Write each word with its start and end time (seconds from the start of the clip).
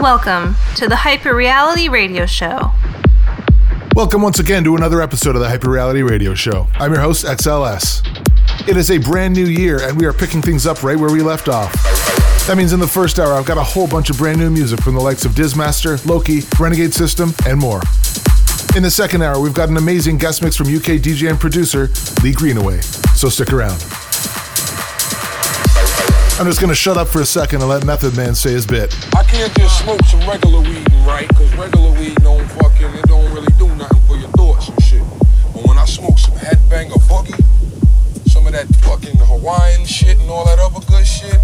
Welcome 0.00 0.56
to 0.76 0.88
the 0.88 0.96
Hyper 0.96 1.34
Reality 1.34 1.90
Radio 1.90 2.24
Show. 2.24 2.70
Welcome 3.94 4.22
once 4.22 4.38
again 4.38 4.64
to 4.64 4.74
another 4.74 5.02
episode 5.02 5.36
of 5.36 5.42
the 5.42 5.48
Hyper 5.50 5.68
Reality 5.70 6.00
Radio 6.00 6.32
Show. 6.32 6.68
I'm 6.76 6.90
your 6.94 7.02
host, 7.02 7.26
XLS. 7.26 8.00
It 8.66 8.78
is 8.78 8.90
a 8.90 8.96
brand 8.96 9.34
new 9.34 9.44
year, 9.44 9.86
and 9.86 10.00
we 10.00 10.06
are 10.06 10.14
picking 10.14 10.40
things 10.40 10.66
up 10.66 10.82
right 10.82 10.96
where 10.96 11.12
we 11.12 11.20
left 11.20 11.50
off. 11.50 11.70
That 12.46 12.54
means 12.56 12.72
in 12.72 12.80
the 12.80 12.86
first 12.86 13.18
hour, 13.18 13.34
I've 13.34 13.44
got 13.44 13.58
a 13.58 13.62
whole 13.62 13.86
bunch 13.86 14.08
of 14.08 14.16
brand 14.16 14.38
new 14.38 14.48
music 14.48 14.80
from 14.80 14.94
the 14.94 15.02
likes 15.02 15.26
of 15.26 15.32
Dismaster, 15.32 16.02
Loki, 16.06 16.40
Renegade 16.58 16.94
System, 16.94 17.34
and 17.46 17.60
more. 17.60 17.82
In 18.74 18.82
the 18.82 18.90
second 18.90 19.20
hour, 19.20 19.38
we've 19.38 19.52
got 19.52 19.68
an 19.68 19.76
amazing 19.76 20.16
guest 20.16 20.42
mix 20.42 20.56
from 20.56 20.68
UK 20.68 20.96
DJ 20.96 21.28
and 21.28 21.38
producer 21.38 21.90
Lee 22.22 22.32
Greenaway, 22.32 22.80
so 23.14 23.28
stick 23.28 23.52
around. 23.52 23.84
I'm 26.40 26.46
just 26.46 26.58
gonna 26.58 26.74
shut 26.74 26.96
up 26.96 27.06
for 27.06 27.20
a 27.20 27.26
second 27.26 27.60
and 27.60 27.68
let 27.68 27.84
Method 27.84 28.16
Man 28.16 28.34
say 28.34 28.52
his 28.52 28.66
bit. 28.66 28.96
I 29.14 29.22
can't 29.24 29.54
just 29.58 29.84
smoke 29.84 30.02
some 30.06 30.26
regular 30.26 30.60
weed 30.60 30.90
and 30.90 31.06
right, 31.06 31.28
cause 31.34 31.54
regular 31.54 31.92
weed 31.92 32.14
don't 32.22 32.48
fucking, 32.52 32.94
it 32.94 33.04
don't 33.08 33.30
really 33.34 33.52
do 33.58 33.68
nothing 33.76 34.00
for 34.08 34.16
your 34.16 34.30
thoughts 34.30 34.70
and 34.70 34.82
shit. 34.82 35.02
But 35.52 35.68
when 35.68 35.76
I 35.76 35.84
smoke 35.84 36.18
some 36.18 36.32
headbanger 36.36 36.96
boogie, 37.12 37.36
some 38.30 38.46
of 38.46 38.54
that 38.54 38.74
fucking 38.76 39.18
Hawaiian 39.18 39.84
shit 39.84 40.18
and 40.18 40.30
all 40.30 40.46
that 40.46 40.58
other 40.58 40.80
good 40.86 41.06
shit, 41.06 41.36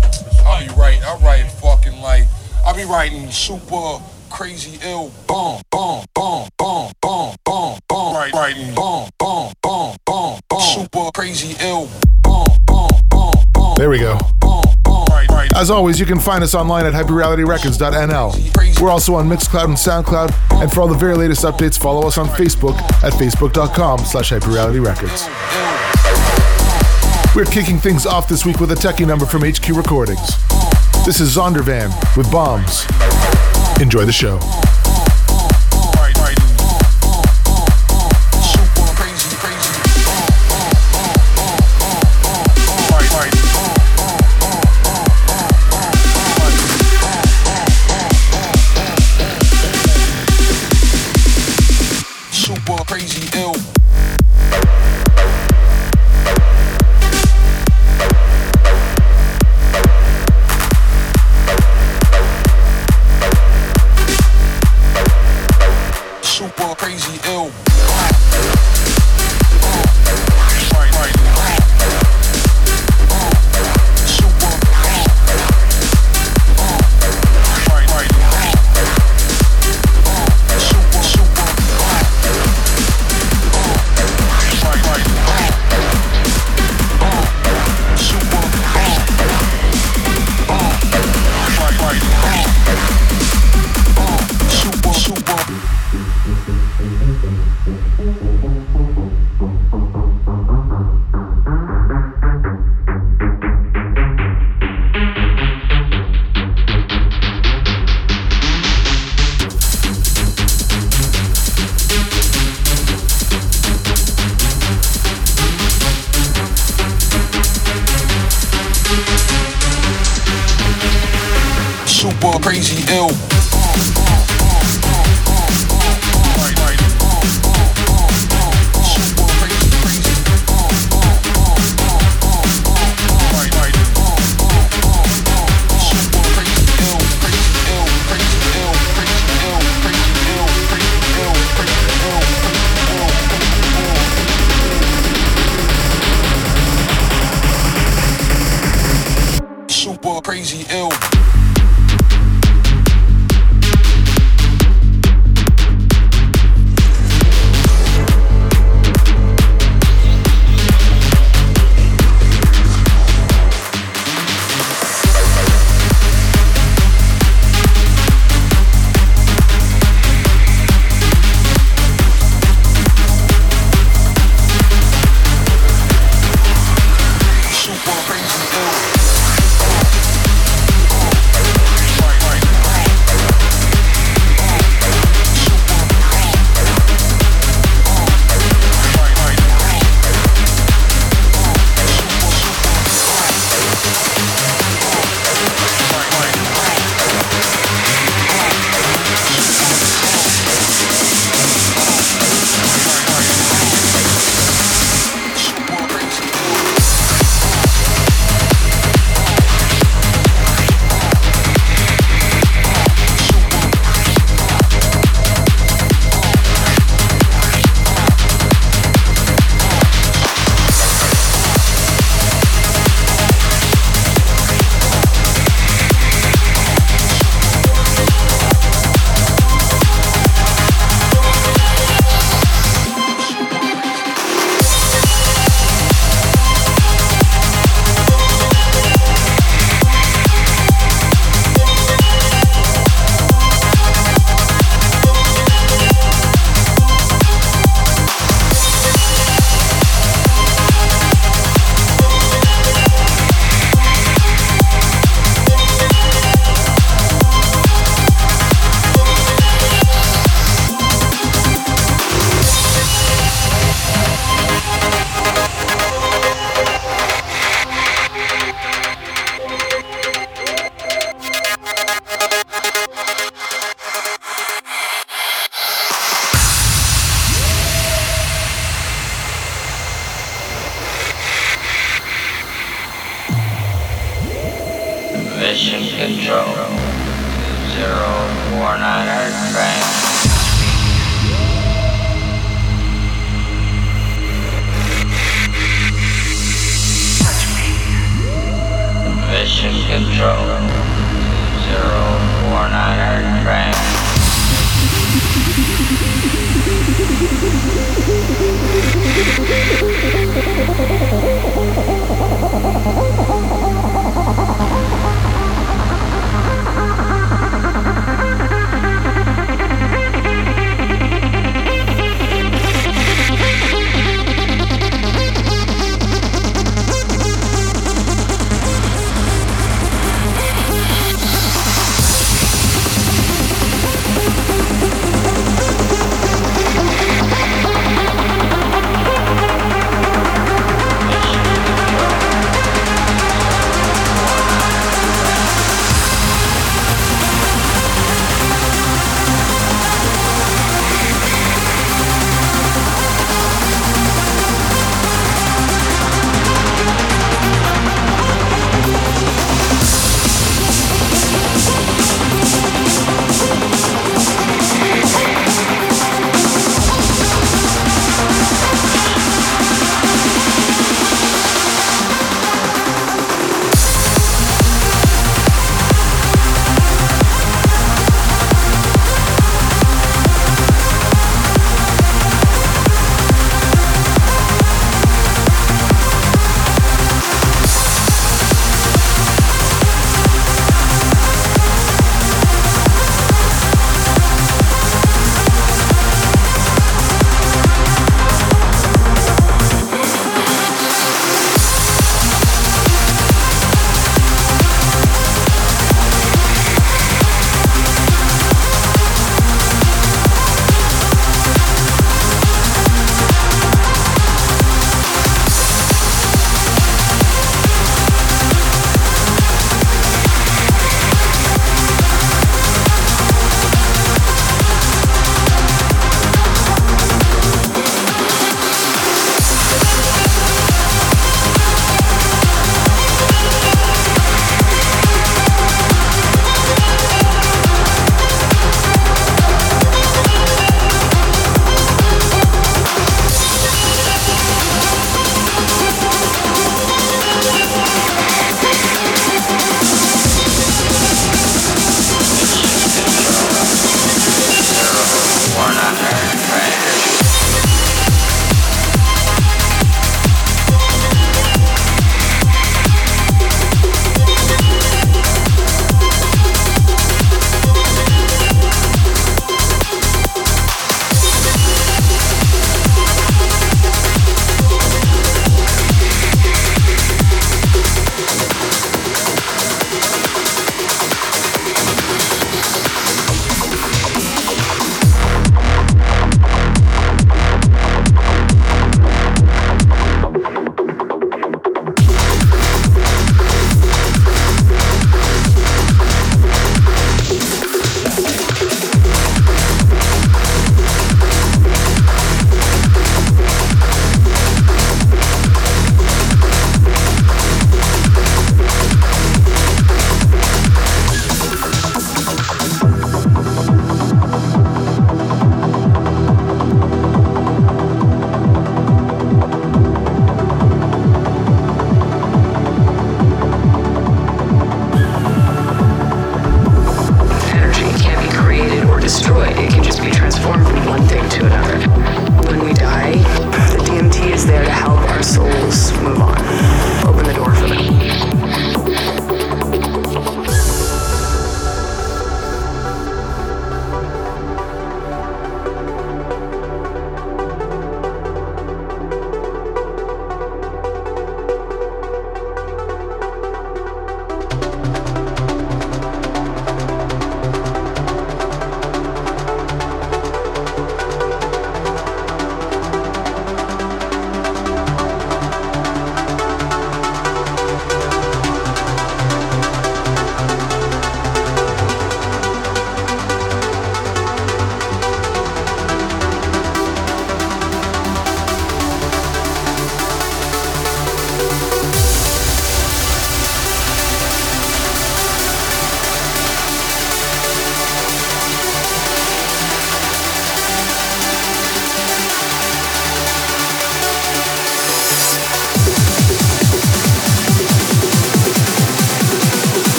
I'll 0.47 0.67
be 0.67 0.73
right, 0.81 0.99
I 1.05 1.19
write 1.19 1.51
fucking 1.61 2.01
like, 2.01 2.25
I'll 2.65 2.75
be 2.75 2.85
writing 2.85 3.31
super 3.31 4.03
crazy 4.31 4.79
ill 4.83 5.13
bomb, 5.27 5.61
bomb, 5.71 6.07
bomb, 6.15 6.49
bomb, 6.57 6.93
bomb, 7.03 7.37
bomb, 7.45 7.79
bomb, 7.87 8.15
right, 8.15 8.33
writing 8.33 8.75
bomb, 8.75 9.11
bomb, 9.19 9.53
bomb, 9.63 9.95
bomb, 10.07 10.41
bomb, 10.49 10.61
super 10.61 11.11
crazy 11.15 11.55
ill 11.61 11.87
bomb, 12.23 12.47
bomb, 12.65 12.89
bomb, 13.11 13.35
bomb. 13.53 13.75
There 13.77 13.91
we 13.91 13.99
go. 13.99 14.17
Bomb, 14.17 14.31
bomb, 14.41 14.41
right, 14.41 14.63
right. 14.63 14.66
As 15.55 15.71
always, 15.71 15.99
you 15.99 16.07
can 16.07 16.19
find 16.21 16.43
us 16.45 16.55
online 16.55 16.87
at 16.87 16.93
hyperrealityrecords.nl. 16.93 18.81
We're 18.83 18.91
also 18.91 19.15
on 19.15 19.29
Mixcloud 19.29 19.65
and 19.65 19.75
SoundCloud, 19.75 20.61
and 20.63 20.71
for 20.73 20.81
all 20.83 20.89
the 20.89 20.95
very 20.97 21.17
latest 21.17 21.45
updates, 21.45 21.79
follow 21.79 22.07
us 22.07 22.19
on 22.19 22.27
Facebook 22.29 22.77
at 23.03 23.13
facebook.com 23.15 24.01
slash 24.01 24.33
hyperrealityrecords. 24.33 25.27
We're 27.35 27.45
kicking 27.45 27.79
things 27.79 28.07
off 28.07 28.29
this 28.29 28.45
week 28.47 28.61
with 28.61 28.73
a 28.73 28.75
techie 28.75 29.07
number 29.07 29.27
from 29.27 29.43
HQ 29.43 29.69
Recordings. 29.77 30.37
This 31.05 31.21
is 31.21 31.37
Zondervan 31.37 31.91
with 32.17 32.31
Bombs. 32.31 32.87
Enjoy 33.81 34.05
the 34.05 34.13
show. 34.13 34.39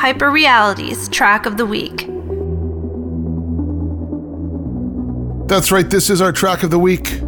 Hyperreality's 0.00 1.10
track 1.10 1.44
of 1.44 1.58
the 1.58 1.66
week. 1.66 2.06
That's 5.46 5.70
right, 5.70 5.90
this 5.90 6.08
is 6.08 6.22
our 6.22 6.32
track 6.32 6.62
of 6.62 6.70
the 6.70 6.78
week. 6.78 7.20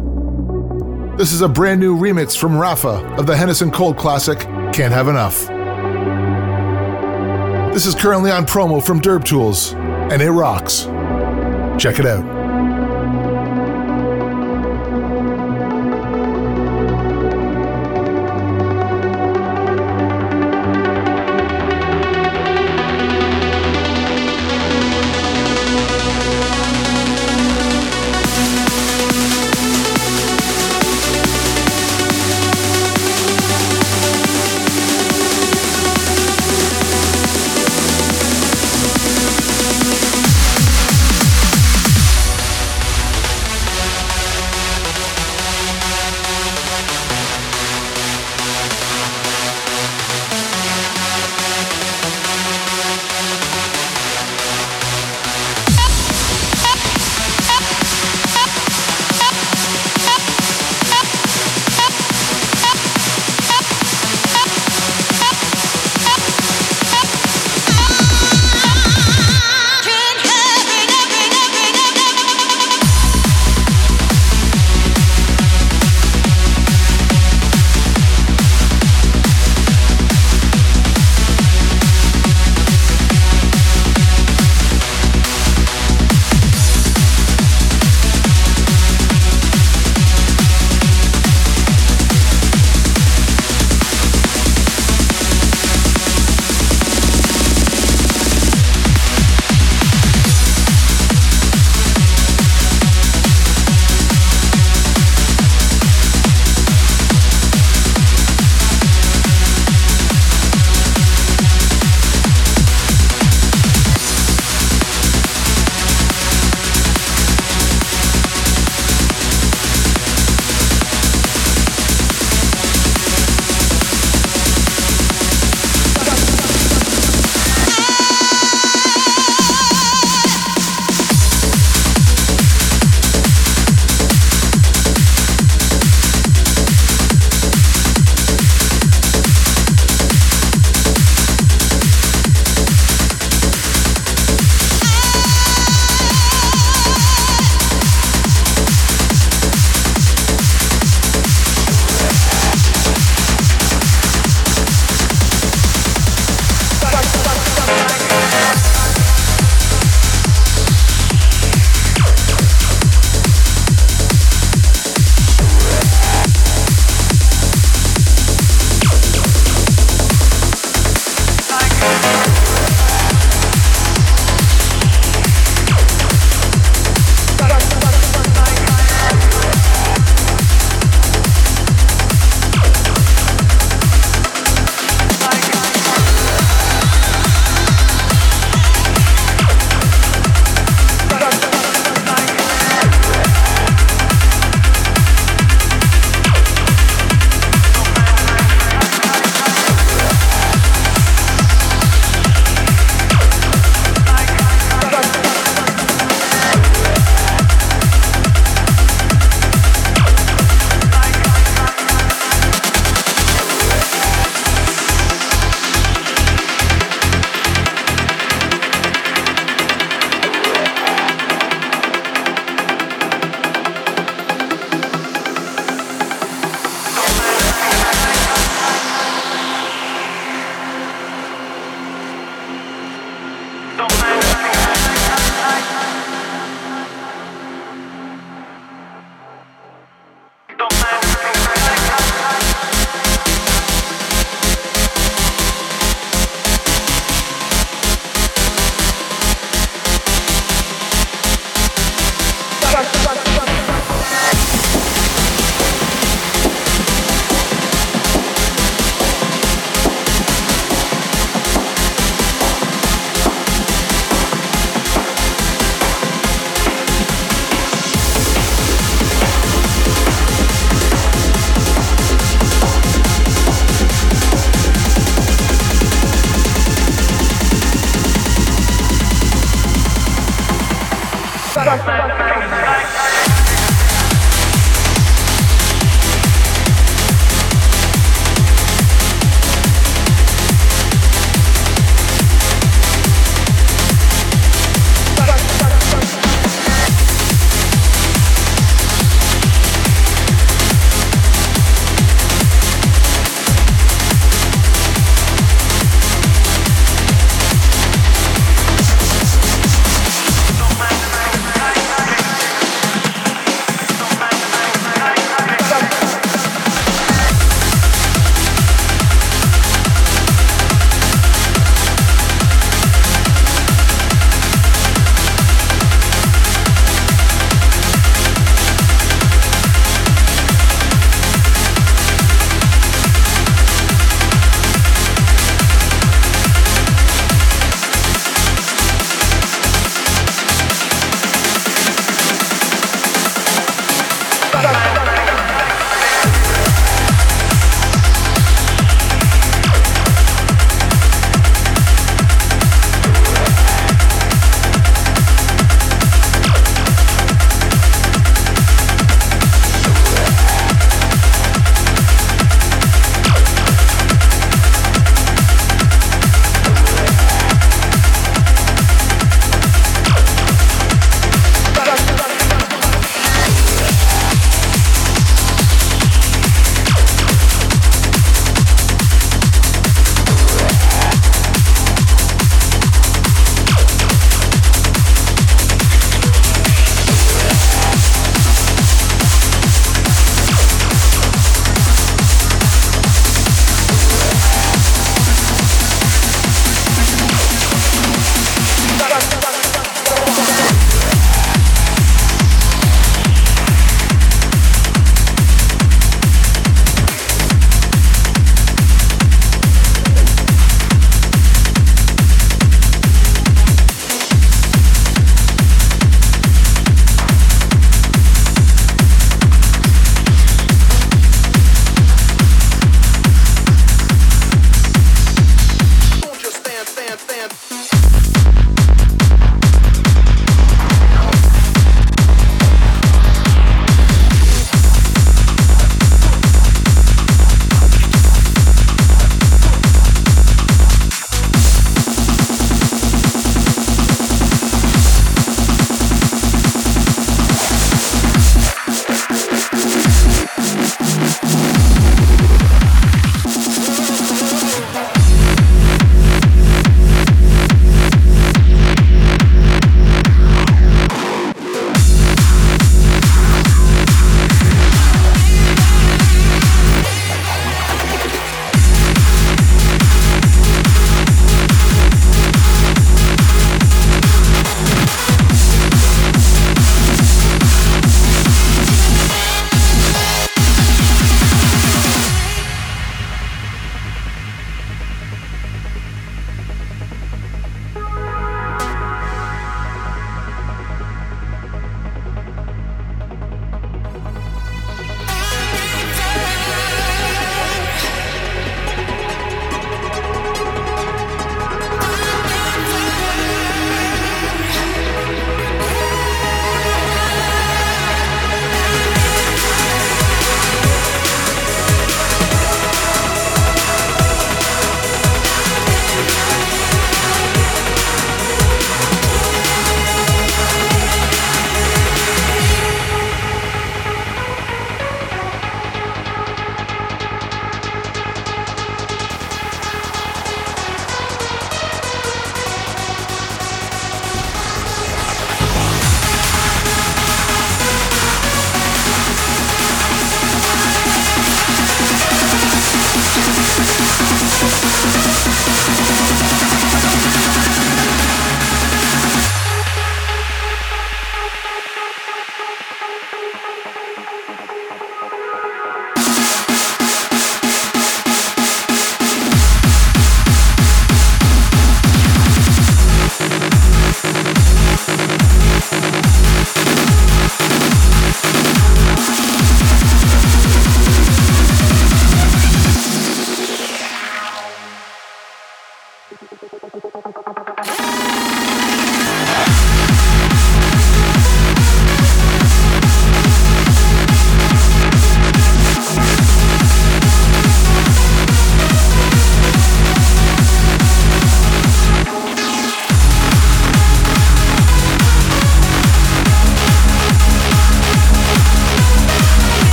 This 1.15 1.33
is 1.33 1.41
a 1.41 1.47
brand 1.47 1.79
new 1.79 1.95
remix 1.95 2.35
from 2.35 2.57
Rafa 2.57 3.05
of 3.19 3.27
the 3.27 3.37
Hennessy 3.37 3.69
Cold 3.69 3.95
classic, 3.95 4.39
Can't 4.73 4.91
Have 4.91 5.07
Enough. 5.07 5.49
This 7.75 7.85
is 7.85 7.93
currently 7.93 8.31
on 8.31 8.47
promo 8.47 8.83
from 8.83 8.99
Derb 8.99 9.23
Tools, 9.23 9.73
and 9.73 10.19
it 10.19 10.31
rocks. 10.31 10.85
Check 11.77 11.99
it 11.99 12.07
out. 12.07 12.32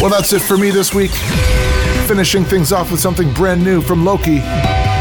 Well, 0.00 0.08
that's 0.08 0.32
it 0.32 0.40
for 0.40 0.56
me 0.56 0.70
this 0.70 0.94
week. 0.94 1.10
Finishing 2.08 2.42
things 2.42 2.72
off 2.72 2.90
with 2.90 3.00
something 3.00 3.30
brand 3.34 3.62
new 3.62 3.82
from 3.82 4.02
Loki. 4.02 4.38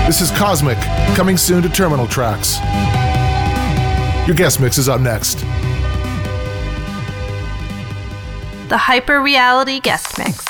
This 0.06 0.20
is 0.20 0.30
Cosmic, 0.32 0.78
coming 1.16 1.38
soon 1.38 1.64
to 1.64 1.70
Terminal 1.70 2.06
Tracks. 2.06 2.58
Your 4.28 4.36
guest 4.36 4.60
mix 4.60 4.78
is 4.78 4.90
up 4.90 5.00
next. 5.00 5.40
The 8.68 8.78
Hyper 8.78 9.22
Reality 9.22 9.80
Guest 9.80 10.18
Mix. 10.18 10.46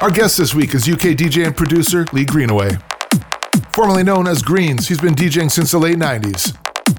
Our 0.00 0.12
guest 0.12 0.38
this 0.38 0.54
week 0.54 0.72
is 0.72 0.88
UK 0.88 1.16
DJ 1.16 1.46
and 1.46 1.56
producer 1.56 2.06
Lee 2.12 2.24
Greenaway. 2.24 2.70
Formerly 3.72 4.04
known 4.04 4.28
as 4.28 4.40
Greens, 4.40 4.86
he's 4.86 5.00
been 5.00 5.16
DJing 5.16 5.50
since 5.50 5.72
the 5.72 5.78
late 5.78 5.98
90s. 5.98 6.56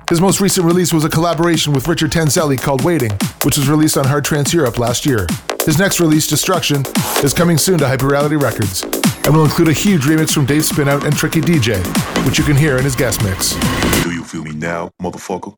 His 0.10 0.20
most 0.20 0.42
recent 0.42 0.66
release 0.66 0.92
was 0.92 1.06
a 1.06 1.10
collaboration 1.10 1.72
with 1.72 1.88
Richard 1.88 2.12
Tanzelli 2.12 2.60
called 2.60 2.84
Waiting, 2.84 3.12
which 3.44 3.58
was 3.58 3.70
released 3.70 3.96
on 3.96 4.06
Hard 4.06 4.26
Trance 4.26 4.52
Europe 4.52 4.80
last 4.80 5.06
year. 5.06 5.28
His 5.66 5.78
next 5.78 6.00
release, 6.00 6.26
Destruction, 6.26 6.84
is 7.24 7.32
coming 7.32 7.60
soon 7.60 7.78
to 7.78 7.86
Hyperreality 7.86 8.42
Records 8.42 8.82
and 9.26 9.36
will 9.36 9.46
include 9.46 9.68
a 9.68 9.74
huge 9.74 10.06
remix 10.06 10.34
from 10.34 10.48
Dave 10.48 10.64
Spinout 10.64 11.04
and 11.04 11.16
Tricky 11.16 11.42
DJ, 11.42 11.78
which 12.26 12.40
you 12.40 12.44
can 12.44 12.56
hear 12.56 12.78
in 12.80 12.84
his 12.84 12.96
guest 12.96 13.24
mix. 13.24 13.54
Do 14.02 14.12
you 14.12 14.24
feel 14.24 14.44
me 14.44 14.52
now, 14.52 14.90
motherfucker? 15.00 15.54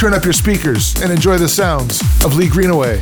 Turn 0.00 0.12
up 0.12 0.24
your 0.24 0.32
speakers 0.32 1.00
and 1.00 1.12
enjoy 1.12 1.38
the 1.38 1.48
sounds 1.48 2.00
of 2.24 2.34
Lee 2.34 2.48
Greenaway. 2.48 3.00